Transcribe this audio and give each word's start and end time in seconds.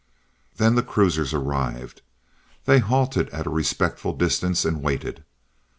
Then 0.57 0.73
the 0.73 0.81
cruisers 0.81 1.31
arrived. 1.31 2.01
They 2.65 2.79
halted 2.79 3.29
at 3.29 3.45
a 3.45 3.51
respectful 3.51 4.13
distance, 4.17 4.65
and 4.65 4.81
waited. 4.81 5.23